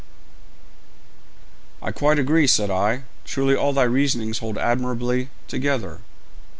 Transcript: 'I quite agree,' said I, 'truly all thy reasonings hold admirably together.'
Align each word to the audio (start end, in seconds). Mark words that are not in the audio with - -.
'I 1.83 1.91
quite 1.91 2.17
agree,' 2.17 2.47
said 2.47 2.71
I, 2.71 3.03
'truly 3.23 3.55
all 3.55 3.71
thy 3.71 3.83
reasonings 3.83 4.39
hold 4.39 4.57
admirably 4.57 5.29
together.' 5.47 5.99